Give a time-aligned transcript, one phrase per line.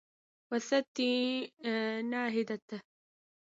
[0.51, 1.45] وثدي
[2.09, 2.63] ناهدات